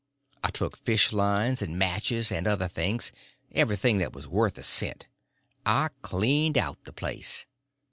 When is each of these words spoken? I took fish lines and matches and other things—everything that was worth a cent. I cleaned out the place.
I 0.43 0.49
took 0.49 0.77
fish 0.77 1.13
lines 1.13 1.61
and 1.61 1.77
matches 1.77 2.31
and 2.31 2.47
other 2.47 2.67
things—everything 2.67 3.99
that 3.99 4.13
was 4.13 4.27
worth 4.27 4.57
a 4.57 4.63
cent. 4.63 5.05
I 5.63 5.89
cleaned 6.01 6.57
out 6.57 6.85
the 6.85 6.91
place. 6.91 7.45